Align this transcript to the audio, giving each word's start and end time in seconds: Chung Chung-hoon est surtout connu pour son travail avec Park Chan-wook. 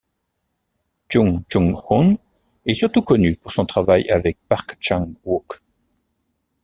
Chung 1.09 1.43
Chung-hoon 1.47 2.17
est 2.65 2.73
surtout 2.73 3.03
connu 3.03 3.35
pour 3.37 3.51
son 3.51 3.67
travail 3.67 4.09
avec 4.09 4.39
Park 4.49 4.75
Chan-wook. 4.79 5.61